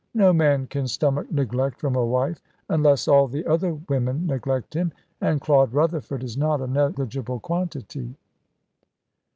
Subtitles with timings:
[0.15, 4.91] No man can stomach neglect from a wife; unless all the other women neglect him.
[5.21, 8.15] And Claude Rutherford is not a negligible quantity."